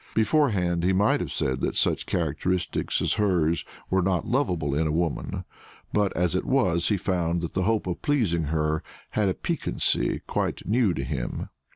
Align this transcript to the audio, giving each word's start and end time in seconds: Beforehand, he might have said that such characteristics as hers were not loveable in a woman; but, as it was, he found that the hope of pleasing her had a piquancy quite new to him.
Beforehand, 0.15 0.83
he 0.83 0.93
might 0.93 1.19
have 1.19 1.31
said 1.31 1.61
that 1.61 1.75
such 1.75 2.07
characteristics 2.07 3.03
as 3.03 3.13
hers 3.21 3.63
were 3.91 4.01
not 4.01 4.25
loveable 4.25 4.73
in 4.73 4.87
a 4.87 4.91
woman; 4.91 5.43
but, 5.93 6.11
as 6.17 6.33
it 6.33 6.43
was, 6.43 6.87
he 6.87 6.97
found 6.97 7.41
that 7.41 7.53
the 7.53 7.65
hope 7.65 7.85
of 7.85 8.01
pleasing 8.01 8.45
her 8.45 8.81
had 9.11 9.29
a 9.29 9.35
piquancy 9.35 10.23
quite 10.25 10.65
new 10.67 10.91
to 10.95 11.03
him. 11.03 11.49